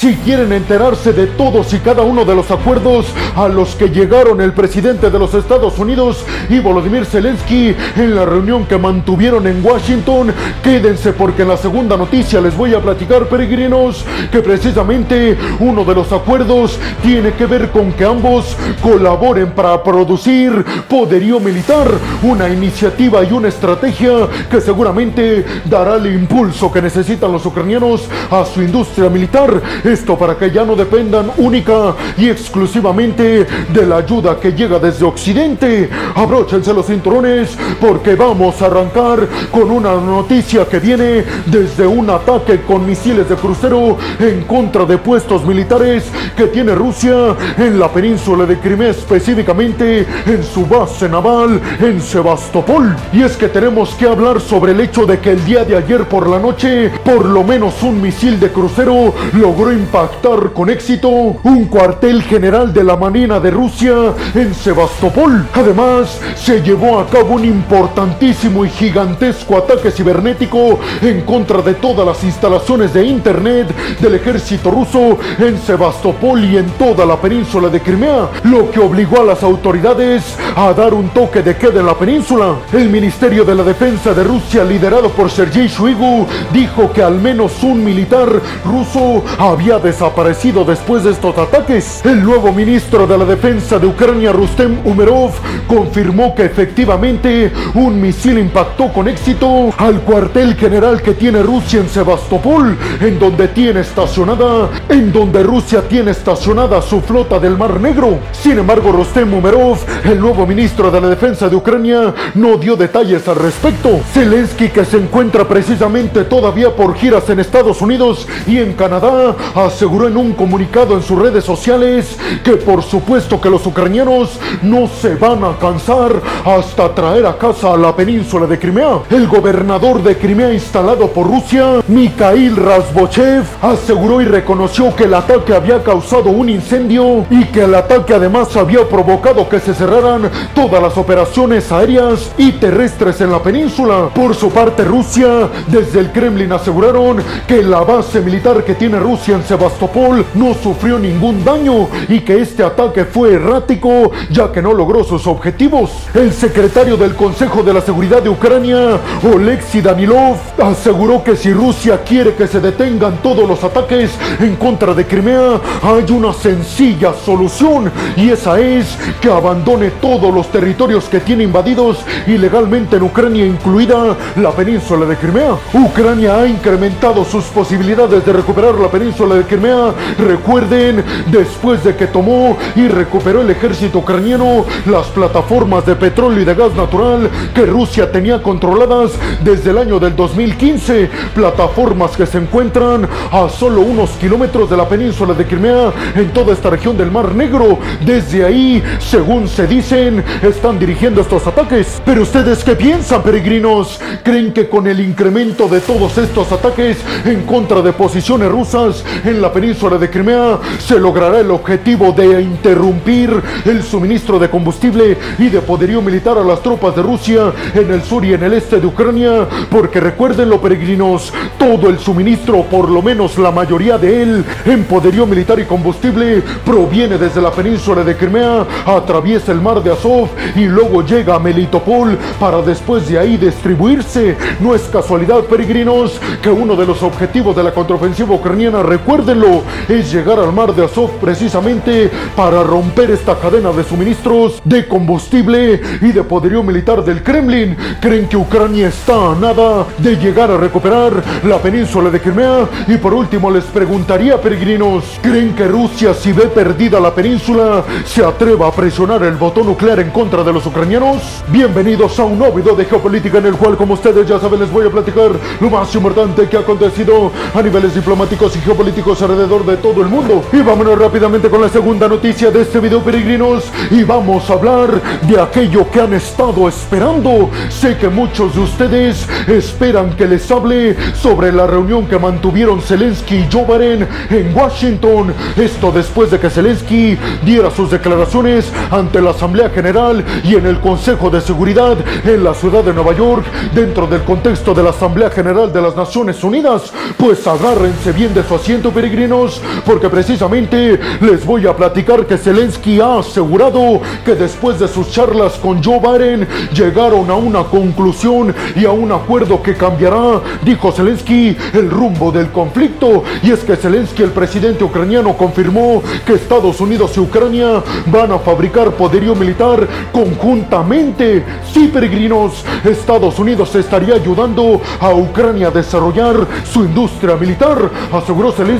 [0.00, 3.04] Si quieren enterarse de todos y cada uno de los acuerdos
[3.36, 8.24] a los que llegaron el presidente de los Estados Unidos y Volodymyr Zelensky en la
[8.24, 10.32] reunión que mantuvieron en Washington,
[10.62, 15.94] quédense porque en la segunda noticia les voy a platicar, peregrinos, que precisamente uno de
[15.94, 21.88] los acuerdos tiene que ver con que ambos colaboren para producir poderío militar,
[22.22, 28.46] una iniciativa y una estrategia que seguramente dará el impulso que necesitan los ucranianos a
[28.46, 29.60] su industria militar.
[29.90, 35.04] Esto para que ya no dependan única y exclusivamente de la ayuda que llega desde
[35.04, 35.90] Occidente.
[36.14, 42.60] Abróchense los cinturones porque vamos a arrancar con una noticia que viene desde un ataque
[42.60, 46.04] con misiles de crucero en contra de puestos militares
[46.36, 52.94] que tiene Rusia en la península de Crimea, específicamente en su base naval en Sebastopol.
[53.12, 56.04] Y es que tenemos que hablar sobre el hecho de que el día de ayer
[56.04, 61.64] por la noche, por lo menos un misil de crucero logró impactar con éxito un
[61.66, 63.94] cuartel general de la Marina de Rusia
[64.34, 65.46] en Sebastopol.
[65.54, 72.06] Además, se llevó a cabo un importantísimo y gigantesco ataque cibernético en contra de todas
[72.06, 73.68] las instalaciones de Internet
[74.00, 79.20] del ejército ruso en Sebastopol y en toda la península de Crimea, lo que obligó
[79.20, 82.56] a las autoridades a dar un toque de queda en la península.
[82.72, 87.62] El Ministerio de la Defensa de Rusia, liderado por Sergei Shoigu, dijo que al menos
[87.62, 88.28] un militar
[88.64, 92.04] ruso había desaparecido después de estos ataques.
[92.04, 95.30] El nuevo ministro de la Defensa de Ucrania, Rustem Umerov,
[95.66, 101.88] confirmó que efectivamente un misil impactó con éxito al cuartel general que tiene Rusia en
[101.88, 108.18] Sebastopol, en donde tiene estacionada, en donde Rusia tiene estacionada su flota del Mar Negro.
[108.32, 113.28] Sin embargo, Rustem Umerov, el nuevo ministro de la Defensa de Ucrania, no dio detalles
[113.28, 114.00] al respecto.
[114.12, 120.08] Zelensky, que se encuentra precisamente todavía por giras en Estados Unidos y en Canadá, aseguró
[120.08, 125.14] en un comunicado en sus redes sociales que por supuesto que los ucranianos no se
[125.14, 129.00] van a cansar hasta traer a casa a la península de Crimea.
[129.10, 135.54] El gobernador de Crimea instalado por Rusia, Mikhail Razbochev, aseguró y reconoció que el ataque
[135.54, 140.82] había causado un incendio y que el ataque además había provocado que se cerraran todas
[140.82, 144.10] las operaciones aéreas y terrestres en la península.
[144.14, 149.36] Por su parte, Rusia, desde el Kremlin aseguraron que la base militar que tiene Rusia
[149.36, 154.72] en Sebastopol no sufrió ningún daño y que este ataque fue errático ya que no
[154.72, 155.90] logró sus objetivos.
[156.14, 162.00] El secretario del Consejo de la Seguridad de Ucrania, Oleksiy Danilov, aseguró que si Rusia
[162.04, 167.90] quiere que se detengan todos los ataques en contra de Crimea, hay una sencilla solución
[168.16, 174.16] y esa es que abandone todos los territorios que tiene invadidos ilegalmente en Ucrania, incluida
[174.36, 175.56] la península de Crimea.
[175.74, 179.92] Ucrania ha incrementado sus posibilidades de recuperar la península de Crimea.
[180.18, 186.44] Recuerden, después de que tomó y recuperó el ejército ucraniano las plataformas de petróleo y
[186.44, 189.12] de gas natural que Rusia tenía controladas
[189.42, 194.88] desde el año del 2015, plataformas que se encuentran a solo unos kilómetros de la
[194.88, 197.78] península de Crimea en toda esta región del Mar Negro.
[198.04, 202.00] Desde ahí, según se dicen, están dirigiendo estos ataques.
[202.04, 204.00] Pero ustedes qué piensan, peregrinos?
[204.22, 209.40] ¿Creen que con el incremento de todos estos ataques en contra de posiciones rusas en
[209.40, 213.30] la península de Crimea se logrará el objetivo de interrumpir
[213.64, 218.02] el suministro de combustible y de poderío militar a las tropas de Rusia en el
[218.02, 219.46] sur y en el este de Ucrania?
[219.70, 225.26] Porque recuérdenlo, peregrinos, todo el suministro, por lo menos la mayoría de él, en poderío
[225.26, 230.64] militar y combustible, proviene desde la península de Crimea, atraviesa el mar de Azov y
[230.64, 234.36] luego llega a Melitopol para después de ahí distribuirse.
[234.58, 240.12] No es casualidad, peregrinos, que uno de los objetivos de la contraofensiva ucraniana, recuérdenlo, es
[240.12, 246.12] llegar al mar de Azov precisamente para romper esta cadena de suministros de combustible y
[246.12, 247.76] de poderío militar del Kremlin.
[248.00, 252.68] ¿Creen que Ucrania está a nada de llegar a recuperar la península de Crimea?
[252.86, 258.24] Y por último les preguntaría, peregrinos, ¿creen que Rusia si ve perdida la península se
[258.24, 261.42] atreva a presionar el botón nuclear en contra de los ucranianos?
[261.48, 264.70] Bienvenidos a un nuevo video de geopolítica en el cual como ustedes ya saben les
[264.70, 269.64] voy a platicar lo más importante que ha acontecido a niveles diplomáticos y geopolíticos alrededor
[269.64, 270.44] de todo el mundo.
[270.52, 275.00] Y vámonos rápidamente con la segunda noticia de este video peregrinos y vamos a hablar
[275.22, 277.50] de aquello que han estado esperando.
[277.70, 283.36] Sé que muchos de ustedes esperan que les hable sobre la reunión que mantuvieron Zelensky
[283.36, 285.32] y Joe Biden en Washington.
[285.56, 290.78] Esto después de que Zelensky diera sus declaraciones ante la Asamblea General y en el
[290.78, 295.30] Consejo de Seguridad en la ciudad de Nueva York dentro del contexto de la Asamblea
[295.30, 296.92] General de las Naciones Unidas.
[297.16, 299.60] Pues agárrense bien de su asiento peregrinos?
[299.84, 305.54] Porque precisamente les voy a platicar que Zelensky ha asegurado que después de sus charlas
[305.54, 311.56] con Joe Biden llegaron a una conclusión y a un acuerdo que cambiará, dijo Zelensky,
[311.72, 313.24] el rumbo del conflicto.
[313.42, 318.38] Y es que Zelensky, el presidente ucraniano, confirmó que Estados Unidos y Ucrania van a
[318.38, 321.44] fabricar poderío militar conjuntamente.
[321.72, 328.79] Sí, peregrinos, Estados Unidos estaría ayudando a Ucrania a desarrollar su industria militar, aseguró Zelensky.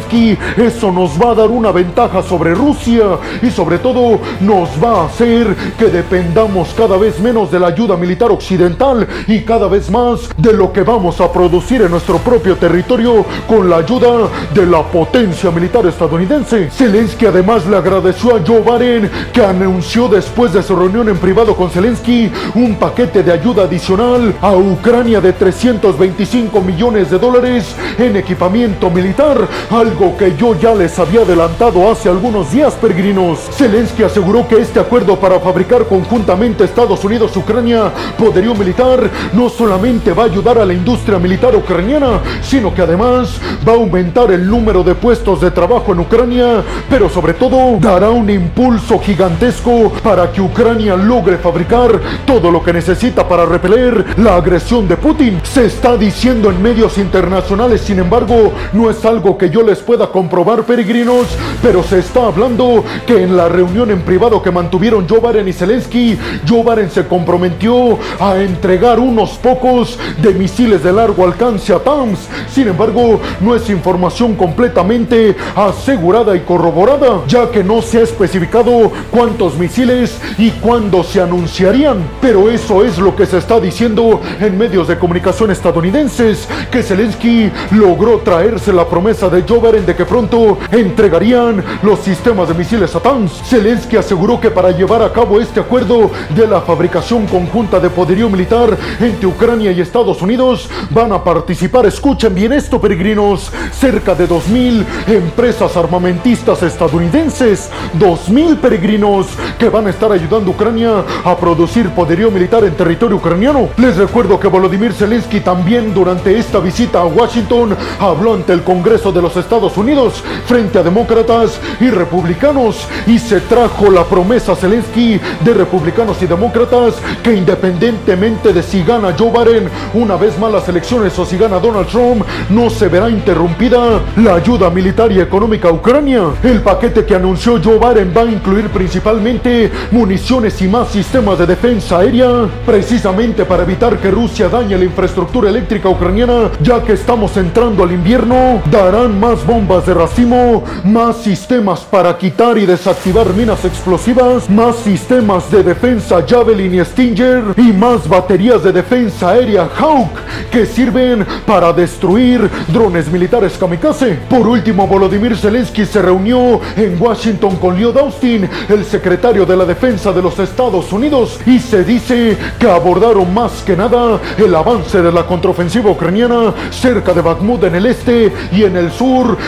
[0.57, 3.05] Eso nos va a dar una ventaja sobre Rusia
[3.43, 7.97] y sobre todo nos va a hacer que dependamos cada vez menos de la ayuda
[7.97, 12.57] militar occidental y cada vez más de lo que vamos a producir en nuestro propio
[12.57, 16.71] territorio con la ayuda de la potencia militar estadounidense.
[16.71, 21.55] Zelensky además le agradeció a Joe Biden que anunció después de su reunión en privado
[21.55, 28.17] con Zelensky un paquete de ayuda adicional a Ucrania de 325 millones de dólares en
[28.17, 29.49] equipamiento militar,
[29.91, 33.41] algo que yo ya les había adelantado hace algunos días, peregrinos.
[33.51, 40.25] Zelensky aseguró que este acuerdo para fabricar conjuntamente Estados Unidos-Ucrania poderío militar no solamente va
[40.25, 44.85] a ayudar a la industria militar ucraniana, sino que además va a aumentar el número
[44.85, 50.41] de puestos de trabajo en Ucrania, pero sobre todo dará un impulso gigantesco para que
[50.41, 55.41] Ucrania logre fabricar todo lo que necesita para repeler la agresión de Putin.
[55.43, 60.09] Se está diciendo en medios internacionales, sin embargo, no es algo que yo les pueda
[60.09, 61.27] comprobar, peregrinos,
[61.63, 65.53] pero se está hablando que en la reunión en privado que mantuvieron Joe Biden y
[65.53, 66.19] Zelensky,
[66.49, 72.29] Joe Biden se comprometió a entregar unos pocos de misiles de largo alcance a TAMS.
[72.53, 78.93] Sin embargo, no es información completamente asegurada y corroborada, ya que no se ha especificado
[79.11, 81.99] cuántos misiles y cuándo se anunciarían.
[82.21, 87.51] Pero eso es lo que se está diciendo en medios de comunicación estadounidenses, que Zelensky
[87.73, 92.97] logró traerse la promesa de Joe Biden de que pronto entregarían los sistemas de misiles
[92.97, 93.31] a TAMS.
[93.45, 98.29] Zelensky aseguró que para llevar a cabo este acuerdo de la fabricación conjunta de poderío
[98.29, 104.29] militar entre Ucrania y Estados Unidos van a participar, escuchen bien esto peregrinos, cerca de
[104.29, 111.91] 2.000 empresas armamentistas estadounidenses, 2.000 peregrinos que van a estar ayudando a Ucrania a producir
[111.91, 113.69] poderío militar en territorio ucraniano.
[113.77, 119.13] Les recuerdo que Volodymyr Zelensky también durante esta visita a Washington habló ante el Congreso
[119.13, 125.21] de los Estados Unidos frente a demócratas y republicanos y se trajo la promesa Zelensky
[125.45, 130.69] de republicanos y demócratas que independientemente de si gana Joe Biden una vez más las
[130.69, 135.69] elecciones o si gana Donald Trump, no se verá interrumpida la ayuda militar y económica
[135.69, 136.23] a Ucrania.
[136.43, 141.47] El paquete que anunció Joe Biden va a incluir principalmente municiones y más sistemas de
[141.47, 147.37] defensa aérea, precisamente para evitar que Rusia dañe la infraestructura eléctrica ucraniana, ya que estamos
[147.37, 153.65] entrando al invierno, darán más bombas de racimo, más sistemas para quitar y desactivar minas
[153.65, 160.13] explosivas, más sistemas de defensa Javelin y Stinger y más baterías de defensa aérea Hawk
[160.53, 164.21] que sirven para destruir drones militares kamikaze.
[164.29, 169.65] Por último, Volodymyr Zelensky se reunió en Washington con Lloyd Austin, el secretario de la
[169.65, 175.03] Defensa de los Estados Unidos, y se dice que abordaron más que nada el avance
[175.03, 178.93] de la contraofensiva ucraniana cerca de Bakhmut en el este y en el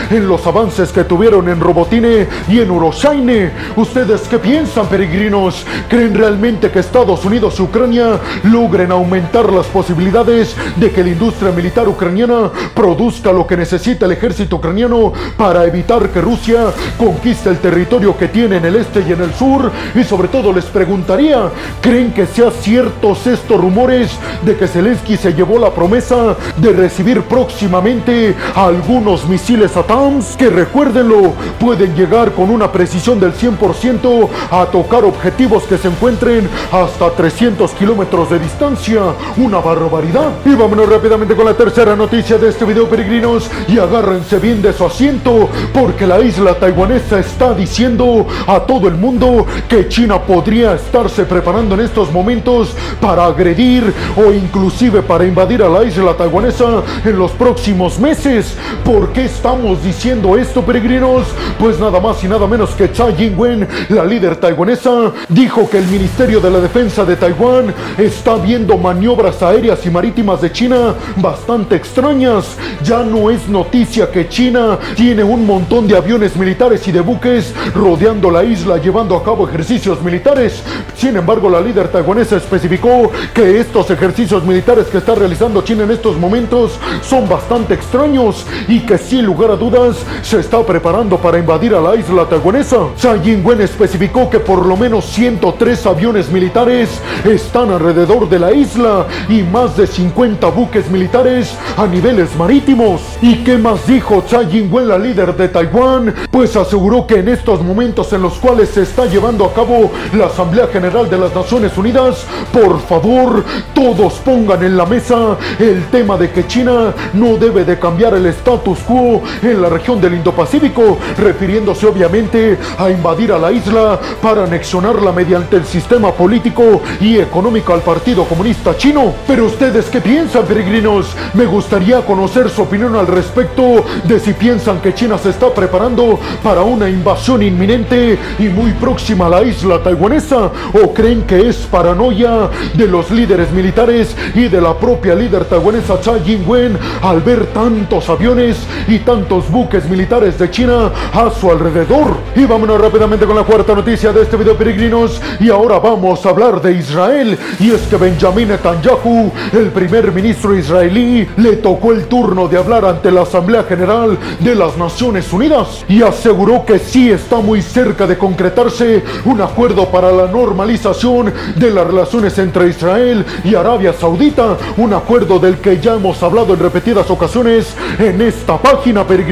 [0.09, 3.51] en los avances que tuvieron en Robotine y en Uroshaine.
[3.75, 5.65] ¿Ustedes qué piensan, peregrinos?
[5.89, 11.51] ¿Creen realmente que Estados Unidos y Ucrania logren aumentar las posibilidades de que la industria
[11.51, 16.65] militar ucraniana produzca lo que necesita el ejército ucraniano para evitar que Rusia
[16.97, 19.71] conquiste el territorio que tiene en el este y en el sur?
[19.95, 21.49] Y sobre todo les preguntaría,
[21.81, 24.11] ¿creen que sean ciertos estos rumores
[24.43, 30.37] de que Zelensky se llevó la promesa de recibir próximamente algunos misiles ATAMS?
[30.37, 36.49] Que recuérdenlo, pueden llegar con una precisión del 100% a tocar objetivos que se encuentren
[36.71, 39.01] hasta 300 kilómetros de distancia.
[39.37, 40.31] Una barbaridad.
[40.45, 43.49] Y vámonos rápidamente con la tercera noticia de este video, peregrinos.
[43.67, 48.95] Y agárrense bien de su asiento, porque la isla taiwanesa está diciendo a todo el
[48.95, 55.63] mundo que China podría estarse preparando en estos momentos para agredir o inclusive para invadir
[55.63, 58.55] a la isla taiwanesa en los próximos meses.
[58.83, 61.25] ¿Por qué estamos diciendo esto, peregrinos?
[61.57, 65.87] Pues nada más y nada menos que Tsai Ing-wen, la líder taiwanesa, dijo que el
[65.87, 71.75] Ministerio de la Defensa de Taiwán está viendo maniobras aéreas y marítimas de China bastante
[71.75, 72.57] extrañas.
[72.83, 77.53] Ya no es noticia que China tiene un montón de aviones militares y de buques
[77.73, 80.61] rodeando la isla llevando a cabo ejercicios militares.
[80.97, 85.91] Sin embargo, la líder taiwanesa especificó que estos ejercicios militares que está realizando China en
[85.91, 91.37] estos momentos son bastante extraños y que sin lugar a dudas se está preparando para
[91.37, 92.77] invadir a la isla taiwanesa.
[92.95, 96.89] Tsai Ing-wen especificó que por lo menos 103 aviones militares
[97.23, 103.01] están alrededor de la isla y más de 50 buques militares a niveles marítimos.
[103.21, 106.13] ¿Y qué más dijo Tsai Ing-wen, la líder de Taiwán?
[106.31, 110.27] Pues aseguró que en estos momentos en los cuales se está llevando a cabo la
[110.27, 113.43] Asamblea General de las Naciones Unidas, por favor,
[113.73, 118.25] todos pongan en la mesa el tema de que China no debe de cambiar el
[118.27, 124.43] status quo en la región del Indo-Pacífico, refiriéndose obviamente a invadir a la isla para
[124.43, 129.13] anexionarla mediante el sistema político y económico al Partido Comunista Chino.
[129.27, 131.15] Pero ustedes qué piensan, peregrinos?
[131.33, 136.19] Me gustaría conocer su opinión al respecto de si piensan que China se está preparando
[136.41, 141.57] para una invasión inminente y muy próxima a la isla taiwanesa o creen que es
[141.57, 147.47] paranoia de los líderes militares y de la propia líder taiwanesa Tsai Ing-wen al ver
[147.47, 148.57] tantos aviones
[148.87, 152.15] y tantos buques militares de China a su alrededor.
[152.35, 156.29] Y vámonos rápidamente con la cuarta noticia de este video peregrinos y ahora vamos a
[156.29, 162.05] hablar de Israel y es que Benjamin Netanyahu, el primer ministro israelí, le tocó el
[162.05, 167.09] turno de hablar ante la Asamblea General de las Naciones Unidas y aseguró que sí
[167.09, 173.25] está muy cerca de concretarse un acuerdo para la normalización de las relaciones entre Israel
[173.43, 178.57] y Arabia Saudita, un acuerdo del que ya hemos hablado en repetidas ocasiones en esta
[178.57, 179.22] página, peregrinos.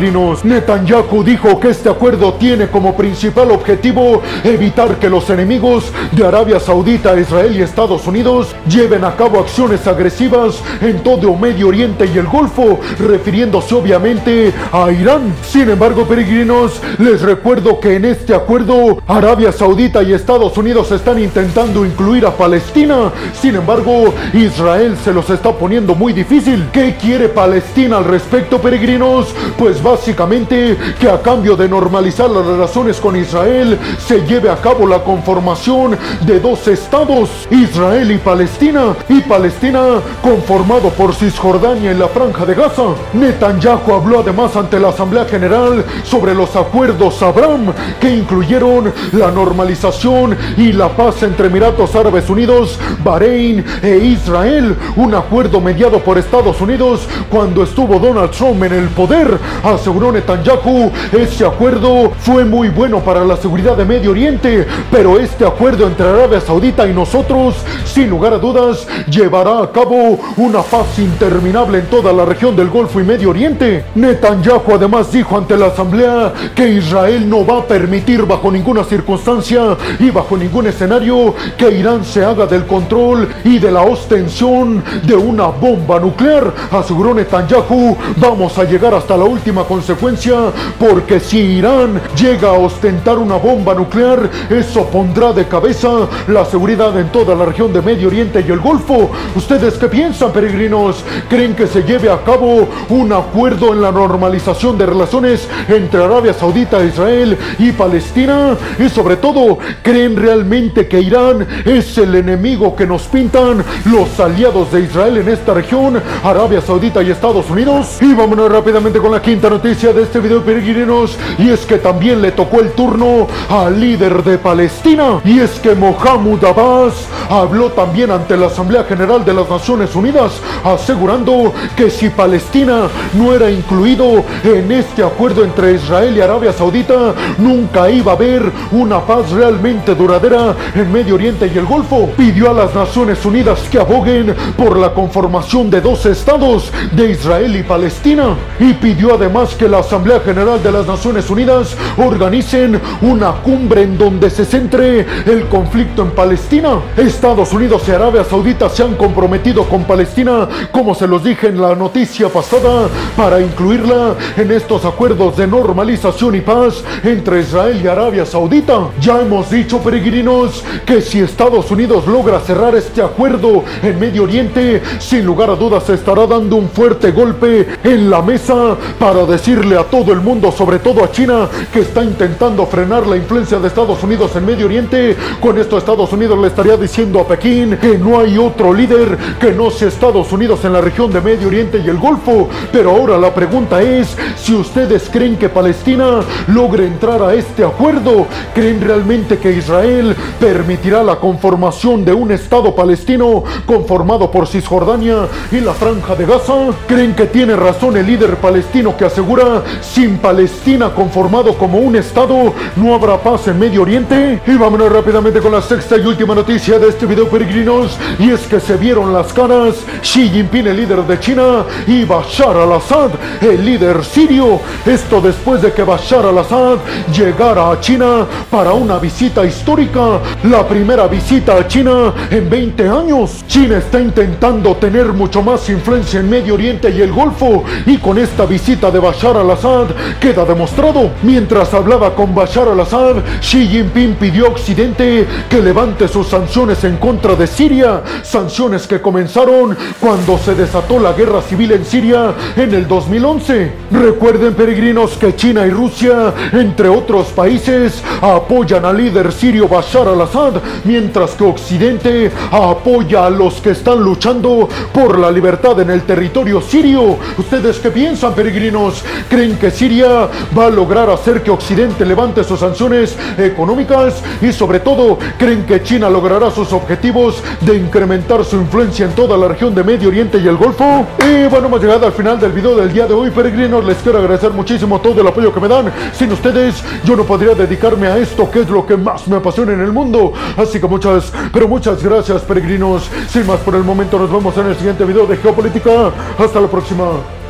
[0.43, 6.60] Netanyahu dijo que este acuerdo tiene como principal objetivo evitar que los enemigos de Arabia
[6.60, 12.17] Saudita, Israel y Estados Unidos lleven a cabo acciones agresivas en todo Medio Oriente y
[12.17, 15.33] el Golfo, refiriéndose obviamente a Irán.
[15.43, 21.19] Sin embargo, peregrinos, les recuerdo que en este acuerdo Arabia Saudita y Estados Unidos están
[21.19, 23.12] intentando incluir a Palestina.
[23.33, 26.67] Sin embargo, Israel se los está poniendo muy difícil.
[26.71, 29.33] ¿Qué quiere Palestina al respecto, peregrinos?
[29.57, 34.88] Pues básicamente que a cambio de normalizar las relaciones con Israel, se lleve a cabo
[34.88, 42.07] la conformación de dos estados, Israel y Palestina, y Palestina conformado por Cisjordania y la
[42.07, 42.83] Franja de Gaza.
[43.13, 50.38] Netanyahu habló además ante la Asamblea General sobre los acuerdos Abraham que incluyeron la normalización
[50.57, 56.61] y la paz entre Emiratos Árabes Unidos, Bahrein e Israel, un acuerdo mediado por Estados
[56.61, 62.99] Unidos cuando estuvo Donald Trump en el poder, aseguró Netanyahu, ese acuerdo fue muy bueno
[62.99, 68.09] para la seguridad de Medio Oriente, pero este acuerdo entre Arabia Saudita y nosotros, sin
[68.09, 72.99] lugar a dudas, llevará a cabo una paz interminable en toda la región del Golfo
[72.99, 73.85] y Medio Oriente.
[73.95, 79.77] Netanyahu además dijo ante la Asamblea que Israel no va a permitir bajo ninguna circunstancia
[79.99, 85.15] y bajo ningún escenario que Irán se haga del control y de la ostensión de
[85.15, 86.53] una bomba nuclear.
[86.71, 90.36] Aseguró Netanyahu, vamos a llegar hasta la última consecuencia
[90.79, 95.89] porque si Irán llega a ostentar una bomba nuclear, eso pondrá de cabeza
[96.27, 99.12] la seguridad en toda la región de Medio Oriente y el Golfo.
[99.36, 101.03] ¿Ustedes qué piensan, peregrinos?
[101.29, 106.34] ¿Creen que se lleve a cabo un acuerdo en la normalización de relaciones entre Arabia
[106.34, 108.58] Saudita, Israel y Palestina?
[108.79, 114.72] Y sobre todo, ¿creen realmente que Irán es el enemigo que nos pintan los aliados
[114.72, 117.98] de Israel en esta región, Arabia Saudita y Estados Unidos?
[118.01, 122.21] Y vámonos rápidamente con la quinta noticia de este video, peregrinos, y es que también
[122.21, 128.12] le tocó el turno al líder de Palestina, y es que Mohamed Abbas habló también
[128.12, 130.33] ante la Asamblea General de las Naciones Unidas,
[130.63, 137.13] asegurando que si Palestina no era incluido en este acuerdo entre Israel y Arabia Saudita,
[137.38, 142.10] nunca iba a haber una paz realmente duradera en Medio Oriente y el Golfo.
[142.17, 147.55] Pidió a las Naciones Unidas que aboguen por la conformación de dos estados, de Israel
[147.55, 153.31] y Palestina, y pidió además que la Asamblea General de las Naciones Unidas organicen una
[153.31, 156.81] cumbre en donde se centre el conflicto en Palestina.
[156.97, 161.61] Estados Unidos y Arabia Saudita se han comprometido con Palestina, como se los dije en
[161.61, 167.88] la noticia pasada, para incluirla en estos acuerdos de normalización y paz entre Israel y
[167.88, 168.89] Arabia Saudita.
[169.00, 174.81] Ya hemos dicho, peregrinos, que si Estados Unidos logra cerrar este acuerdo en Medio Oriente,
[175.00, 179.83] sin lugar a dudas estará dando un fuerte golpe en la mesa para decirle a
[179.83, 184.03] todo el mundo, sobre todo a China, que está intentando frenar la influencia de Estados
[184.03, 185.15] Unidos en Medio Oriente.
[185.39, 189.51] Con esto Estados Unidos le estaría diciendo a Pekín que no hay otro líder que
[189.51, 192.49] no sea Estados Unidos en la región de Medio Oriente y el Golfo.
[192.71, 198.27] Pero ahora la pregunta es si ustedes creen que Palestina logre entrar a este acuerdo.
[198.53, 205.59] ¿Creen realmente que Israel permitirá la conformación de un Estado palestino conformado por Cisjordania y
[205.59, 206.53] la Franja de Gaza?
[206.87, 212.53] ¿Creen que tiene razón el líder palestino que asegura, sin Palestina conformado como un Estado,
[212.77, 214.41] no habrá paz en Medio Oriente.
[214.47, 217.97] Y vámonos rápidamente con la sexta y última noticia de este video, peregrinos.
[218.19, 222.55] Y es que se vieron las caras Xi Jinping, el líder de China, y Bashar
[222.55, 224.61] al-Assad, el líder sirio.
[224.85, 226.77] Esto después de que Bashar al-Assad
[227.13, 233.43] llegara a China para una visita histórica, la primera visita a China en 20 años.
[233.47, 238.17] China está intentando tener mucho más influencia en Medio Oriente y el Golfo, y con
[238.17, 239.88] esta visita de Bashar al-Assad
[240.22, 241.12] queda demostrado.
[241.24, 246.98] Mientras hablaba con Bashar al-Assad, Xi Jinping pidió a Occidente que levante sus sanciones en
[246.98, 252.74] contra de Siria, sanciones que comenzaron cuando se desató la guerra civil en Siria en
[252.74, 253.74] el 2011.
[253.91, 260.53] Recuerden peregrinos que China y Rusia, entre otros países, apoyan al líder sirio Bashar al-Assad,
[260.84, 266.62] mientras que Occidente apoya a los que están luchando por la libertad en el territorio
[266.62, 267.17] sirio.
[267.38, 268.90] ¿Ustedes qué piensan peregrinos?
[269.29, 274.79] ¿Creen que Siria va a lograr hacer que Occidente levante sus sanciones económicas y sobre
[274.79, 279.74] todo creen que China logrará sus objetivos de incrementar su influencia en toda la región
[279.74, 281.05] de Medio Oriente y el Golfo.
[281.19, 283.86] Y bueno, hemos llegado al final del video del día de hoy, peregrinos.
[283.86, 285.91] Les quiero agradecer muchísimo todo el apoyo que me dan.
[286.13, 289.74] Sin ustedes, yo no podría dedicarme a esto, que es lo que más me apasiona
[289.74, 290.33] en el mundo.
[290.57, 293.10] Así que muchas, pero muchas gracias, peregrinos.
[293.29, 296.12] Sin más por el momento, nos vemos en el siguiente video de Geopolítica.
[296.38, 297.40] Hasta la próxima.